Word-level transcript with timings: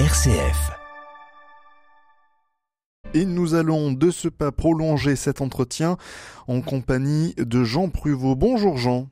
RCF. 0.00 0.72
Et 3.14 3.24
nous 3.24 3.54
allons 3.54 3.92
de 3.92 4.10
ce 4.10 4.26
pas 4.26 4.50
prolonger 4.50 5.14
cet 5.14 5.40
entretien 5.40 5.96
en 6.48 6.62
compagnie 6.62 7.32
de 7.38 7.62
Jean 7.62 7.90
Pruvot. 7.90 8.34
Bonjour 8.34 8.76
Jean. 8.76 9.06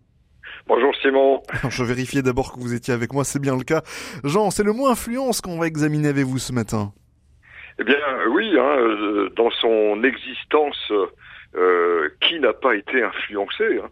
Bonjour 0.66 0.92
Simon. 0.96 1.40
je 1.70 1.84
vérifiais 1.84 2.22
d'abord 2.22 2.52
que 2.52 2.58
vous 2.58 2.74
étiez 2.74 2.92
avec 2.92 3.12
moi, 3.12 3.22
c'est 3.22 3.38
bien 3.38 3.56
le 3.56 3.62
cas. 3.62 3.82
Jean, 4.24 4.50
c'est 4.50 4.64
le 4.64 4.72
mot 4.72 4.88
influence 4.88 5.40
qu'on 5.40 5.56
va 5.56 5.68
examiner 5.68 6.08
avec 6.08 6.24
vous 6.24 6.40
ce 6.40 6.52
matin. 6.52 6.92
Eh 7.78 7.84
bien 7.84 7.94
oui, 8.34 8.50
hein, 8.58 8.76
euh, 8.76 9.30
dans 9.36 9.50
son 9.52 10.02
existence, 10.02 10.92
euh, 11.54 12.08
qui 12.22 12.40
n'a 12.40 12.54
pas 12.54 12.74
été 12.74 13.04
influencé 13.04 13.78
hein 13.84 13.88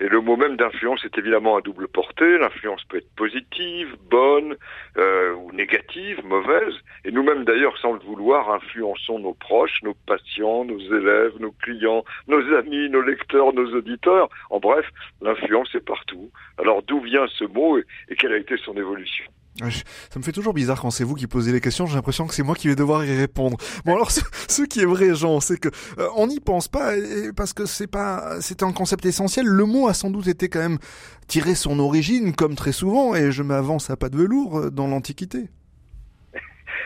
et 0.00 0.08
le 0.08 0.20
mot 0.20 0.36
même 0.36 0.56
d'influence 0.56 1.04
est 1.04 1.16
évidemment 1.18 1.56
à 1.56 1.60
double 1.60 1.88
portée. 1.88 2.38
L'influence 2.38 2.82
peut 2.84 2.98
être 2.98 3.14
positive, 3.14 3.96
bonne 4.10 4.56
euh, 4.96 5.34
ou 5.34 5.52
négative, 5.52 6.24
mauvaise. 6.24 6.74
Et 7.04 7.12
nous-mêmes 7.12 7.44
d'ailleurs, 7.44 7.76
sans 7.78 7.92
le 7.92 8.00
vouloir, 8.00 8.50
influençons 8.50 9.18
nos 9.18 9.34
proches, 9.34 9.82
nos 9.82 9.94
patients, 10.06 10.64
nos 10.64 10.78
élèves, 10.78 11.32
nos 11.40 11.52
clients, 11.52 12.04
nos 12.28 12.42
amis, 12.54 12.88
nos 12.90 13.02
lecteurs, 13.02 13.52
nos 13.52 13.74
auditeurs. 13.74 14.28
En 14.50 14.58
bref, 14.58 14.86
l'influence 15.20 15.74
est 15.74 15.84
partout. 15.84 16.30
Alors 16.58 16.82
d'où 16.82 17.00
vient 17.00 17.26
ce 17.28 17.44
mot 17.44 17.78
et 17.78 18.16
quelle 18.16 18.32
a 18.32 18.38
été 18.38 18.56
son 18.56 18.76
évolution? 18.76 19.24
Ça 19.58 20.18
me 20.18 20.22
fait 20.22 20.32
toujours 20.32 20.54
bizarre 20.54 20.80
quand 20.80 20.90
c'est 20.90 21.04
vous 21.04 21.14
qui 21.14 21.26
posez 21.26 21.52
les 21.52 21.60
questions. 21.60 21.86
J'ai 21.86 21.94
l'impression 21.94 22.26
que 22.26 22.34
c'est 22.34 22.42
moi 22.42 22.54
qui 22.54 22.68
vais 22.68 22.74
devoir 22.74 23.04
y 23.04 23.14
répondre. 23.14 23.58
Bon 23.84 23.94
alors, 23.94 24.10
ce, 24.10 24.62
qui 24.62 24.80
est 24.80 24.86
vrai, 24.86 25.14
Jean, 25.14 25.40
c'est 25.40 25.58
que 25.58 25.68
euh, 25.98 26.08
on 26.16 26.26
n'y 26.26 26.40
pense 26.40 26.68
pas 26.68 26.92
parce 27.36 27.52
que 27.52 27.66
c'est 27.66 27.86
pas, 27.86 28.40
c'est 28.40 28.62
un 28.62 28.72
concept 28.72 29.04
essentiel. 29.06 29.46
Le 29.46 29.64
mot 29.64 29.88
a 29.88 29.94
sans 29.94 30.10
doute 30.10 30.26
été 30.26 30.48
quand 30.48 30.60
même 30.60 30.78
tiré 31.26 31.54
son 31.54 31.78
origine, 31.78 32.34
comme 32.34 32.54
très 32.54 32.72
souvent, 32.72 33.14
et 33.14 33.32
je 33.32 33.42
m'avance 33.42 33.90
à 33.90 33.96
pas 33.96 34.08
de 34.08 34.16
velours 34.16 34.58
euh, 34.58 34.70
dans 34.70 34.86
l'Antiquité. 34.86 35.50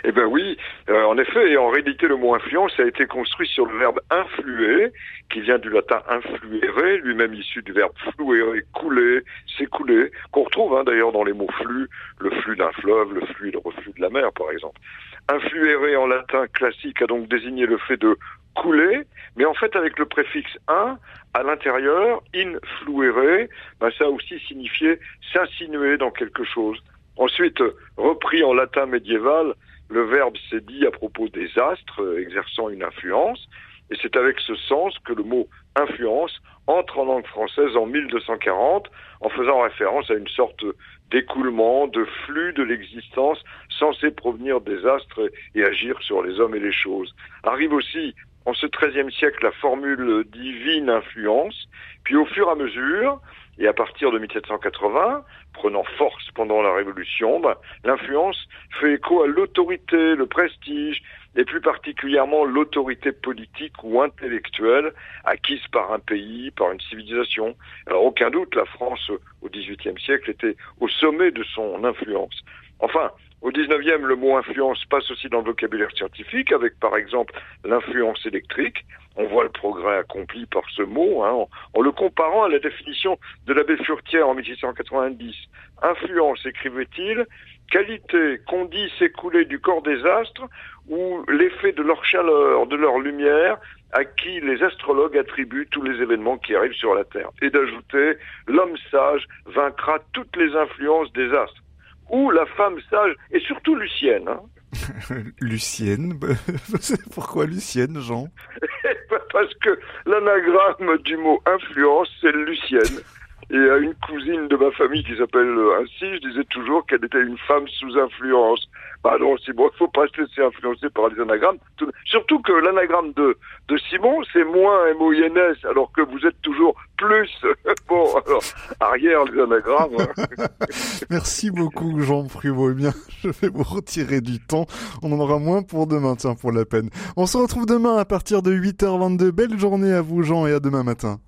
Eh 0.09 0.13
ben 0.13 0.25
oui, 0.25 0.57
euh, 0.89 1.03
en 1.03 1.19
effet, 1.19 1.51
et 1.51 1.57
en 1.57 1.69
réalité, 1.69 2.07
le 2.07 2.15
mot 2.15 2.33
influence 2.33 2.79
a 2.79 2.85
été 2.85 3.07
construit 3.07 3.49
sur 3.49 3.67
le 3.67 3.77
verbe 3.77 3.99
influer, 4.11 4.93
qui 5.33 5.41
vient 5.41 5.59
du 5.59 5.69
latin 5.69 6.01
influere, 6.09 6.99
lui-même 7.03 7.35
issu 7.35 7.61
du 7.61 7.73
verbe 7.73 7.93
fluere, 8.15 8.63
couler, 8.73 9.23
s'écouler, 9.59 10.13
qu'on 10.31 10.45
retrouve 10.45 10.77
hein, 10.77 10.85
d'ailleurs 10.85 11.11
dans 11.11 11.25
les 11.25 11.33
mots 11.33 11.51
flux, 11.61 11.89
le 12.21 12.31
flux 12.31 12.55
d'un 12.55 12.71
fleuve, 12.71 13.15
le 13.15 13.21
flux 13.27 13.49
et 13.49 13.51
le 13.51 13.59
reflux 13.59 13.93
de 13.97 14.01
la 14.01 14.09
mer, 14.09 14.31
par 14.33 14.53
exemple. 14.53 14.81
Influere 15.29 16.01
en 16.01 16.07
latin 16.07 16.47
classique 16.53 17.03
a 17.03 17.07
donc 17.07 17.27
désigné 17.29 17.67
le 17.67 17.77
fait 17.77 17.97
de 17.97 18.17
couler, 18.55 19.03
mais 19.35 19.45
en 19.45 19.55
fait 19.55 19.75
avec 19.75 19.99
le 19.99 20.07
préfixe 20.07 20.57
un 20.69 20.99
à 21.35 21.43
l'intérieur, 21.43 22.23
influere, 22.33 23.49
ben 23.81 23.91
ça 23.99 24.05
a 24.05 24.09
aussi 24.09 24.39
signifié 24.47 25.01
s'insinuer 25.33 25.99
dans 25.99 26.13
quelque 26.13 26.45
chose. 26.45 26.79
Ensuite, 27.17 27.61
repris 27.97 28.45
en 28.45 28.53
latin 28.55 28.87
médiéval, 28.87 29.55
le 29.89 30.05
verbe 30.05 30.37
s'est 30.51 30.61
dit 30.61 30.87
à 30.87 30.91
propos 30.91 31.29
des 31.29 31.49
astres 31.59 32.03
euh, 32.03 32.21
exerçant 32.21 32.69
une 32.69 32.83
influence, 32.83 33.47
et 33.91 33.97
c'est 34.03 34.17
avec 34.17 34.41
ce 34.41 34.55
sens 34.55 34.99
que 35.05 35.13
le 35.13 35.23
mot 35.23 35.49
influence 35.77 36.41
entre 36.67 36.99
en 36.99 37.05
langue 37.05 37.27
française 37.27 37.77
en 37.77 37.87
1240 37.87 38.91
en 39.21 39.29
faisant 39.29 39.61
référence 39.61 40.11
à 40.11 40.15
une 40.15 40.27
sorte 40.29 40.65
d'écoulement, 41.11 41.87
de 41.87 42.05
flux 42.25 42.53
de 42.53 42.65
l'existence 42.65 43.39
censé 43.79 44.11
provenir 44.11 44.61
des 44.61 44.85
astres 44.85 45.31
et 45.55 45.65
agir 45.65 46.01
sur 46.03 46.23
les 46.23 46.41
hommes 46.41 46.57
et 46.57 46.61
les 46.61 46.73
choses. 46.73 47.15
Arrive 47.45 47.73
aussi 47.73 48.15
en 48.45 48.55
ce 48.55 48.67
XIIIe 48.67 49.13
siècle 49.13 49.45
la 49.45 49.53
formule 49.53 50.25
divine 50.33 50.91
influence, 50.91 51.69
puis 52.05 52.17
au 52.17 52.27
fur 52.27 52.49
et 52.49 52.53
à 52.53 52.55
mesure, 52.55 53.21
et 53.59 53.67
à 53.67 53.73
partir 53.73 54.11
de 54.11 54.19
1780, 54.19 55.25
prenant 55.55 55.85
force 55.97 56.31
pendant 56.35 56.63
la 56.63 56.75
Révolution, 56.75 57.41
ben, 57.41 57.55
l'influence 57.85 58.37
fait 58.81 58.95
écho 58.95 59.23
à 59.23 59.27
l'autorité, 59.27 60.15
le 60.15 60.27
prestige, 60.27 61.03
et 61.37 61.45
plus 61.45 61.61
particulièrement 61.61 62.45
l'autorité 62.45 63.13
politique 63.13 63.75
ou 63.83 64.01
intellectuelle 64.01 64.93
acquise 65.25 65.67
par 65.71 65.93
un 65.93 65.99
pays, 65.99 66.51
par 66.51 66.73
une 66.73 66.81
civilisation. 66.81 67.55
Alors 67.87 68.05
aucun 68.05 68.31
doute, 68.31 68.55
la 68.55 68.65
France 68.65 69.11
au 69.43 69.49
XVIIIe 69.49 70.01
siècle 70.01 70.31
était 70.31 70.57
au 70.81 70.89
sommet 70.89 71.31
de 71.31 71.45
son 71.45 71.85
influence. 71.85 72.43
Enfin, 72.81 73.11
au 73.43 73.51
19e, 73.51 74.03
le 74.03 74.17
mot 74.17 74.37
influence 74.37 74.85
passe 74.87 75.11
aussi 75.11 75.29
dans 75.29 75.39
le 75.39 75.45
vocabulaire 75.45 75.91
scientifique, 75.95 76.53
avec 76.53 76.79
par 76.81 76.97
exemple 76.97 77.35
l'influence 77.65 78.25
électrique. 78.27 78.85
On 79.17 79.27
voit 79.27 79.45
le 79.45 79.51
progrès 79.51 79.99
accompli 79.99 80.47
par 80.47 80.63
ce 80.75 80.83
mot, 80.83 81.23
hein, 81.23 81.47
en, 81.75 81.81
le 81.81 81.93
comparant 81.93 82.45
à 82.45 82.49
la 82.49 82.59
définition 82.59 83.19
de 83.47 83.55
l'abbé 83.55 83.77
Furtière 83.79 84.29
en 84.29 84.35
1690. 84.35 85.35
Influence, 85.83 86.45
écrivait-il, 86.45 87.27
qualité 87.71 88.41
qu'on 88.47 88.65
dit 88.65 88.93
s'écouler 88.99 89.45
du 89.45 89.59
corps 89.59 89.83
des 89.83 90.05
astres 90.05 90.47
ou 90.89 91.25
l'effet 91.29 91.73
de 91.73 91.83
leur 91.83 92.05
chaleur, 92.05 92.67
de 92.67 92.77
leur 92.77 92.99
lumière, 92.99 93.59
à 93.93 94.05
qui 94.05 94.41
les 94.41 94.63
astrologues 94.63 95.17
attribuent 95.17 95.69
tous 95.71 95.83
les 95.83 96.03
événements 96.03 96.39
qui 96.39 96.55
arrivent 96.55 96.73
sur 96.73 96.95
la 96.95 97.05
Terre. 97.05 97.31
Et 97.43 97.51
d'ajouter, 97.51 98.17
l'homme 98.47 98.77
sage 98.91 99.27
vaincra 99.47 99.99
toutes 100.13 100.37
les 100.37 100.55
influences 100.55 101.13
des 101.13 101.33
astres 101.33 101.63
ou 102.11 102.31
la 102.31 102.47
femme 102.47 102.79
sage, 102.91 103.15
et 103.31 103.41
surtout 103.41 103.75
Lucienne. 103.75 104.29
Hein. 104.29 104.41
Lucienne 105.41 106.19
Pourquoi 107.15 107.47
Lucienne, 107.47 108.01
Jean? 108.01 108.29
Parce 109.33 109.55
que 109.55 109.79
l'anagramme 110.07 110.99
du 111.05 111.17
mot 111.17 111.41
influence, 111.47 112.09
c'est 112.21 112.33
Lucienne. 112.33 113.03
Et 113.49 113.71
à 113.71 113.77
une 113.77 113.95
cousine 113.95 114.49
de 114.49 114.57
ma 114.57 114.73
famille 114.73 115.05
qui 115.05 115.17
s'appelle 115.17 115.55
ainsi, 115.81 116.15
je 116.15 116.29
disais 116.29 116.45
toujours 116.51 116.85
qu'elle 116.87 117.05
était 117.05 117.23
une 117.23 117.39
femme 117.39 117.67
sous 117.69 117.97
influence. 117.97 118.69
Pardon, 119.05 119.37
c'est 119.45 119.55
bon, 119.55 119.71
il 119.73 119.79
faut 119.79 119.87
pas 119.87 120.09
se 120.09 120.21
laisser 120.21 120.43
influencer 120.43 120.91
par 120.91 121.09
les 121.09 121.21
anagrammes. 121.21 121.59
Surtout 122.05 122.41
que 122.41 122.53
l'anagramme 122.53 123.13
de, 123.13 123.37
de 123.69 123.79
Simon, 123.89 124.21
c'est 124.33 124.43
moins 124.43 124.89
M-O-I-N-S, 124.89 125.65
alors 125.65 125.93
que 125.93 126.01
vous 126.01 126.27
êtes 126.27 126.43
toujours 126.43 126.75
plus. 126.99 127.31
bon, 127.89 128.17
alors, 128.17 128.43
arrière 128.81 129.25
les 129.27 129.41
anagrammes. 129.41 129.97
Hein. 130.01 130.47
Merci 131.11 131.53
beaucoup, 131.53 132.01
Jean 132.01 132.27
Privot. 132.27 132.73
Eh 132.73 132.75
bien, 132.75 132.93
je 133.23 133.29
vais 133.29 133.49
vous 133.49 133.63
retirer 133.63 134.21
du 134.21 134.41
temps. 134.41 134.67
On 135.03 135.13
en 135.13 135.21
aura 135.21 135.39
moins 135.39 135.63
pour 135.63 135.87
demain, 135.87 136.17
tiens, 136.17 136.35
pour 136.35 136.51
la 136.51 136.65
peine. 136.65 136.91
On 137.17 137.27
se 137.27 137.37
retrouve 137.37 137.67
demain 137.67 137.97
à 137.97 138.05
partir 138.05 138.43
de 138.43 138.53
8h22. 138.53 139.31
Belle 139.31 139.57
journée 139.57 139.93
à 139.93 140.03
vous, 140.03 140.25
Jean, 140.25 140.49
et 140.49 140.53
à 140.53 140.59
demain 140.59 140.83
matin. 140.83 141.21